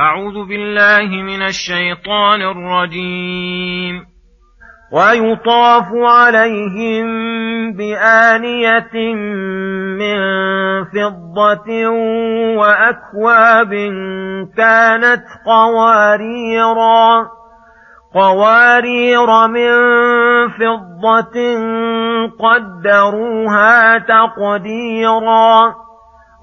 أعوذ 0.00 0.48
بالله 0.48 1.22
من 1.22 1.42
الشيطان 1.42 2.42
الرجيم. 2.42 4.06
ويطاف 4.92 5.84
عليهم 5.94 7.06
بآنية 7.72 9.14
من 9.98 10.18
فضة 10.84 11.88
وأكواب 12.58 13.70
كانت 14.56 15.24
قواريرا 15.46 17.26
قوارير 18.14 19.46
من 19.46 19.70
فضة 20.48 21.36
قدروها 22.40 23.98
تقديرا. 23.98 25.74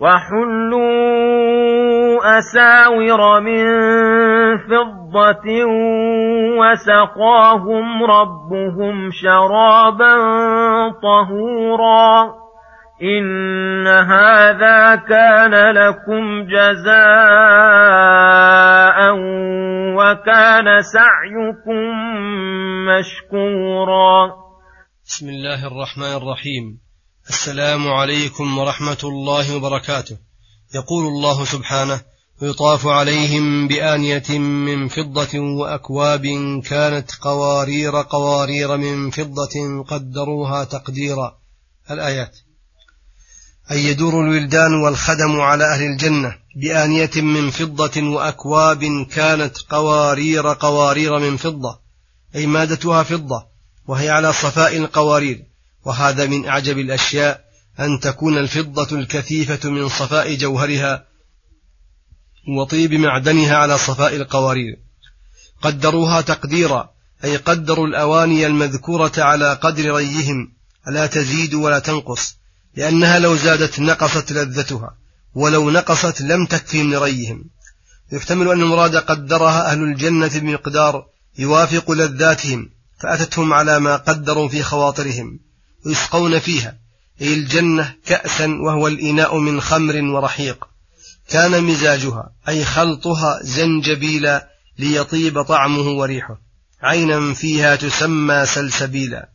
وحلوا 0.00 1.20
أساور 2.38 3.40
من 3.40 3.64
فضة 4.58 5.46
وسقاهم 6.58 8.04
ربهم 8.04 9.10
شرابا 9.12 10.14
طهورا. 11.02 12.40
إن 13.02 13.86
هذا 13.86 14.96
كان 14.96 15.54
لكم 15.74 16.42
جزاء 16.42 17.00
وكان 19.96 20.80
سعيكم 20.80 21.82
مشكورا. 22.88 24.16
بسم 25.04 25.26
الله 25.28 25.60
الرحمن 25.66 26.12
الرحيم. 26.22 26.89
السلام 27.28 27.88
عليكم 27.88 28.58
ورحمة 28.58 28.98
الله 29.04 29.56
وبركاته. 29.56 30.16
يقول 30.74 31.06
الله 31.06 31.44
سبحانه 31.44 32.00
ويطاف 32.42 32.86
عليهم 32.86 33.68
بآنية 33.68 34.38
من 34.38 34.88
فضة 34.88 35.38
وأكواب 35.38 36.26
كانت 36.64 37.10
قوارير 37.20 38.02
قوارير 38.02 38.76
من 38.76 39.10
فضة 39.10 39.84
قدروها 39.88 40.64
تقديرا. 40.64 41.38
الآيات 41.90 42.38
اي 43.70 43.84
يدور 43.84 44.20
الولدان 44.20 44.74
والخدم 44.74 45.40
على 45.40 45.64
أهل 45.74 45.82
الجنة 45.82 46.36
بآنية 46.56 47.10
من 47.16 47.50
فضة 47.50 48.02
وأكواب 48.02 49.06
كانت 49.10 49.58
قوارير 49.58 50.52
قوارير 50.52 51.18
من 51.18 51.36
فضة 51.36 51.80
أي 52.34 52.46
مادتها 52.46 53.02
فضة 53.02 53.46
وهي 53.86 54.10
على 54.10 54.32
صفاء 54.32 54.76
القوارير. 54.76 55.49
وهذا 55.84 56.26
من 56.26 56.48
أعجب 56.48 56.78
الأشياء 56.78 57.44
أن 57.80 58.00
تكون 58.00 58.38
الفضة 58.38 58.98
الكثيفة 58.98 59.70
من 59.70 59.88
صفاء 59.88 60.34
جوهرها 60.34 61.04
وطيب 62.58 62.92
معدنها 62.92 63.56
على 63.56 63.78
صفاء 63.78 64.16
القوارير. 64.16 64.76
قدروها 65.62 66.20
تقديرا 66.20 66.90
أي 67.24 67.36
قدروا 67.36 67.86
الأواني 67.86 68.46
المذكورة 68.46 69.12
على 69.18 69.52
قدر 69.52 69.94
ريهم 69.94 70.52
لا 70.86 71.06
تزيد 71.06 71.54
ولا 71.54 71.78
تنقص 71.78 72.36
لأنها 72.76 73.18
لو 73.18 73.36
زادت 73.36 73.80
نقصت 73.80 74.32
لذتها 74.32 74.94
ولو 75.34 75.70
نقصت 75.70 76.20
لم 76.20 76.46
تكفي 76.46 76.82
من 76.82 76.96
ريهم. 76.96 77.44
يحتمل 78.12 78.48
أن 78.48 78.62
المراد 78.62 78.96
قدرها 78.96 79.72
أهل 79.72 79.82
الجنة 79.82 80.38
بمقدار 80.38 81.06
يوافق 81.38 81.90
لذاتهم 81.90 82.70
فأتتهم 82.98 83.52
على 83.52 83.80
ما 83.80 83.96
قدروا 83.96 84.48
في 84.48 84.62
خواطرهم. 84.62 85.40
ويسقون 85.86 86.38
فيها 86.38 86.76
أي 87.22 87.34
الجنة 87.34 87.94
كأسا 88.06 88.46
وهو 88.46 88.88
الإناء 88.88 89.38
من 89.38 89.60
خمر 89.60 90.02
ورحيق. 90.02 90.64
كان 91.28 91.64
مزاجها 91.64 92.32
أي 92.48 92.64
خلطها 92.64 93.40
زنجبيلا 93.42 94.48
ليطيب 94.78 95.42
طعمه 95.42 95.88
وريحه. 95.90 96.40
عينا 96.82 97.34
فيها 97.34 97.76
تسمى 97.76 98.46
سلسبيلا. 98.46 99.28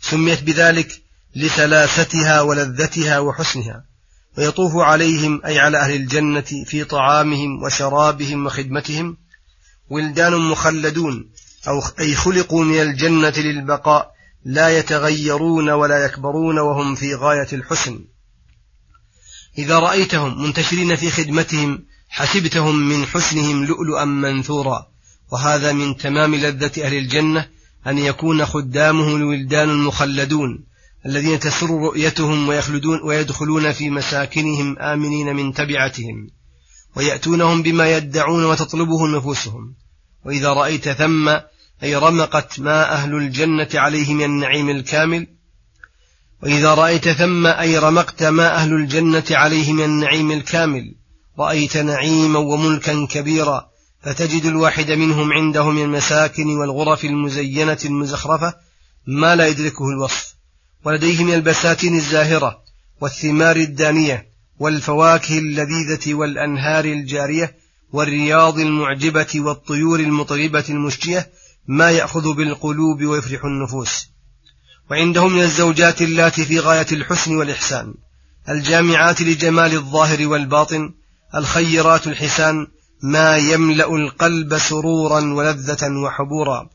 سميت 0.00 0.42
بذلك 0.42 1.02
لسلاستها 1.36 2.40
ولذتها 2.40 3.18
وحسنها. 3.18 3.84
ويطوف 4.38 4.76
عليهم 4.76 5.40
أي 5.46 5.58
على 5.58 5.78
أهل 5.78 5.94
الجنة 5.94 6.64
في 6.66 6.84
طعامهم 6.84 7.62
وشرابهم 7.62 8.46
وخدمتهم. 8.46 9.16
ولدان 9.90 10.32
مخلدون 10.32 11.30
أو 11.68 11.82
أي 12.00 12.14
خلقوا 12.14 12.64
من 12.64 12.82
الجنة 12.82 13.34
للبقاء. 13.36 14.19
لا 14.44 14.78
يتغيرون 14.78 15.70
ولا 15.70 16.04
يكبرون 16.04 16.58
وهم 16.58 16.94
في 16.94 17.14
غاية 17.14 17.48
الحسن. 17.52 18.04
إذا 19.58 19.78
رأيتهم 19.78 20.42
منتشرين 20.42 20.96
في 20.96 21.10
خدمتهم 21.10 21.84
حسبتهم 22.08 22.76
من 22.88 23.06
حسنهم 23.06 23.64
لؤلؤا 23.64 24.04
منثورا. 24.04 24.90
وهذا 25.32 25.72
من 25.72 25.96
تمام 25.96 26.34
لذة 26.34 26.86
أهل 26.86 26.94
الجنة 26.94 27.48
أن 27.86 27.98
يكون 27.98 28.46
خدامهم 28.46 29.16
الولدان 29.16 29.70
المخلدون 29.70 30.64
الذين 31.06 31.38
تسر 31.40 31.70
رؤيتهم 31.70 32.48
ويخلدون 32.48 33.00
ويدخلون 33.04 33.72
في 33.72 33.90
مساكنهم 33.90 34.78
آمنين 34.78 35.36
من 35.36 35.54
تبعتهم 35.54 36.30
ويأتونهم 36.96 37.62
بما 37.62 37.96
يدعون 37.96 38.44
وتطلبه 38.44 39.08
نفوسهم. 39.08 39.74
وإذا 40.24 40.52
رأيت 40.52 40.88
ثم 40.88 41.30
أي 41.82 41.96
رمقت 41.96 42.60
ما 42.60 42.92
أهل 42.92 43.14
الجنة 43.14 43.68
عليه 43.74 44.14
من 44.14 44.24
النعيم 44.24 44.70
الكامل. 44.70 45.26
وإذا 46.42 46.74
رأيت 46.74 47.08
ثم 47.08 47.46
أي 47.46 47.78
رمقت 47.78 48.22
ما 48.22 48.54
أهل 48.54 48.72
الجنة 48.72 49.24
عليه 49.30 49.72
من 49.72 49.84
النعيم 49.84 50.32
الكامل. 50.32 50.94
رأيت 51.38 51.76
نعيما 51.76 52.38
وملكا 52.38 53.06
كبيرا. 53.10 53.70
فتجد 54.02 54.44
الواحد 54.44 54.90
منهم 54.90 55.32
عنده 55.32 55.70
من 55.70 55.82
المساكن 55.82 56.46
والغرف 56.46 57.04
المزينة 57.04 57.78
المزخرفة 57.84 58.54
ما 59.06 59.36
لا 59.36 59.46
يدركه 59.46 59.88
الوصف. 59.88 60.34
ولديه 60.84 61.24
من 61.24 61.34
البساتين 61.34 61.94
الزاهرة 61.94 62.62
والثمار 63.00 63.56
الدانية 63.56 64.30
والفواكه 64.58 65.38
اللذيذة 65.38 66.14
والأنهار 66.14 66.84
الجارية 66.84 67.56
والرياض 67.92 68.58
المعجبة 68.58 69.26
والطيور 69.34 70.00
المطربة 70.00 70.64
المشجية 70.68 71.30
ما 71.66 71.90
يأخذ 71.90 72.34
بالقلوب 72.34 73.04
ويفرح 73.04 73.44
النفوس. 73.44 74.08
وعنده 74.90 75.28
من 75.28 75.40
الزوجات 75.40 76.02
اللاتي 76.02 76.44
في 76.44 76.60
غاية 76.60 76.86
الحسن 76.92 77.36
والإحسان 77.36 77.94
الجامعات 78.48 79.22
لجمال 79.22 79.72
الظاهر 79.72 80.26
والباطن 80.26 80.92
الخيرات 81.34 82.06
الحسان 82.06 82.66
ما 83.02 83.36
يملأ 83.36 83.96
القلب 83.96 84.58
سرورا 84.58 85.20
ولذة 85.20 85.88
وحبورا. 85.88 86.70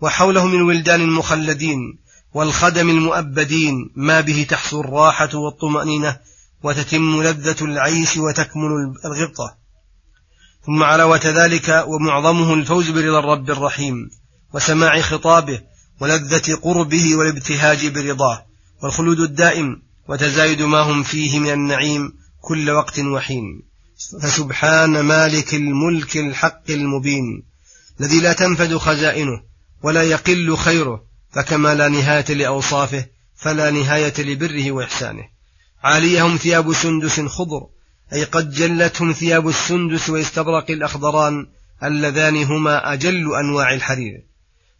وحوله 0.00 0.46
من 0.46 0.62
ولدان 0.62 1.10
مخلدين 1.10 1.98
والخدم 2.34 2.90
المؤبدين 2.90 3.90
ما 3.96 4.20
به 4.20 4.46
تحصو 4.50 4.80
الراحة 4.80 5.34
والطمأنينة 5.34 6.16
وتتم 6.62 7.22
لذة 7.22 7.64
العيش 7.64 8.16
وتكمل 8.16 8.94
الغبطة. 9.04 9.59
ثم 10.66 10.82
علاوة 10.82 11.20
ذلك 11.24 11.84
ومعظمه 11.86 12.54
الفوز 12.54 12.90
برضا 12.90 13.18
الرب 13.18 13.50
الرحيم 13.50 14.10
وسماع 14.54 15.00
خطابه 15.00 15.60
ولذة 16.00 16.54
قربه 16.62 17.16
والابتهاج 17.16 17.86
برضاه 17.86 18.46
والخلود 18.82 19.20
الدائم 19.20 19.82
وتزايد 20.08 20.62
ما 20.62 20.80
هم 20.80 21.02
فيه 21.02 21.38
من 21.38 21.50
النعيم 21.50 22.12
كل 22.40 22.70
وقت 22.70 22.98
وحين. 22.98 23.62
فسبحان 24.22 25.00
مالك 25.00 25.54
الملك 25.54 26.16
الحق 26.16 26.70
المبين 26.70 27.42
الذي 28.00 28.20
لا 28.20 28.32
تنفد 28.32 28.76
خزائنه 28.76 29.42
ولا 29.82 30.02
يقل 30.02 30.56
خيره 30.56 31.04
فكما 31.30 31.74
لا 31.74 31.88
نهاية 31.88 32.34
لأوصافه 32.34 33.06
فلا 33.36 33.70
نهاية 33.70 34.14
لبره 34.18 34.72
وإحسانه. 34.72 35.24
عاليهم 35.82 36.36
ثياب 36.36 36.72
سندس 36.72 37.20
خضر 37.20 37.66
أي 38.12 38.24
قد 38.24 38.50
جلتهم 38.50 39.12
ثياب 39.12 39.48
السندس 39.48 40.10
واستبرق 40.10 40.70
الأخضران 40.70 41.46
اللذان 41.82 42.36
هما 42.44 42.92
أجل 42.92 43.34
أنواع 43.34 43.74
الحرير. 43.74 44.22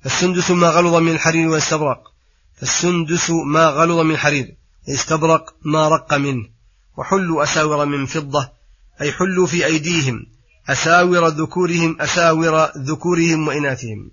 فالسندس 0.03 0.51
ما 0.51 0.69
غلظ 0.69 0.95
من 0.95 1.13
الحرير 1.13 1.49
واستبرق 1.49 2.13
فالسندس 2.57 3.31
ما 3.31 3.67
غلظ 3.67 3.99
من 3.99 4.11
الحرير 4.11 4.55
استبرق 4.89 5.55
ما 5.65 5.89
رق 5.89 6.15
منه. 6.15 6.49
وحلوا 6.97 7.43
أساور 7.43 7.87
من 7.87 8.07
فضة 8.07 8.53
أي 9.01 9.13
حلوا 9.13 9.47
في 9.47 9.67
أيديهم 9.67 10.27
أساور 10.69 11.29
ذكورهم 11.29 12.01
أساور 12.01 12.71
ذكورهم 12.79 13.49
وإناثهم. 13.49 14.11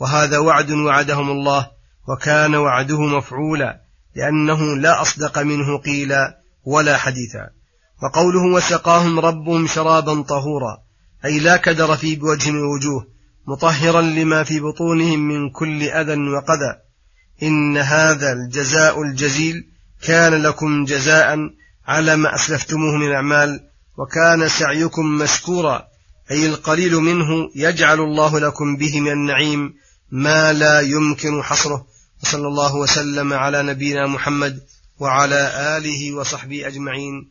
وهذا 0.00 0.38
وعد 0.38 0.70
وعدهم 0.70 1.30
الله 1.30 1.70
وكان 2.08 2.54
وعده 2.54 3.00
مفعولا 3.00 3.80
لأنه 4.16 4.76
لا 4.76 5.02
أصدق 5.02 5.38
منه 5.38 5.78
قيلا 5.78 6.40
ولا 6.64 6.96
حديثا. 6.96 7.59
وقوله 8.02 8.54
وسقاهم 8.54 9.20
ربهم 9.20 9.66
شرابا 9.66 10.22
طهورا 10.22 10.78
أي 11.24 11.38
لا 11.38 11.56
كدر 11.56 11.96
في 11.96 12.16
بوجه 12.16 12.50
من 12.50 12.58
الوجوه 12.58 13.06
مطهرا 13.46 14.00
لما 14.00 14.44
في 14.44 14.60
بطونهم 14.60 15.20
من 15.20 15.50
كل 15.50 15.82
أذى 15.82 16.30
وقذى. 16.30 16.76
إن 17.42 17.76
هذا 17.76 18.32
الجزاء 18.32 19.02
الجزيل 19.02 19.64
كان 20.02 20.42
لكم 20.42 20.84
جزاء 20.84 21.38
على 21.86 22.16
ما 22.16 22.34
أسلفتموه 22.34 22.96
من 22.96 23.06
الأعمال 23.06 23.60
وكان 23.98 24.48
سعيكم 24.48 25.06
مشكورا 25.06 25.82
أي 26.30 26.46
القليل 26.46 26.94
منه 26.94 27.50
يجعل 27.56 28.00
الله 28.00 28.38
لكم 28.38 28.76
به 28.76 29.00
من 29.00 29.12
النعيم 29.12 29.74
ما 30.10 30.52
لا 30.52 30.80
يمكن 30.80 31.42
حصره. 31.42 31.86
وصلى 32.22 32.48
الله 32.48 32.76
وسلم 32.76 33.32
على 33.32 33.62
نبينا 33.62 34.06
محمد 34.06 34.60
وعلى 34.98 35.52
آله 35.76 36.12
وصحبه 36.12 36.66
أجمعين. 36.66 37.30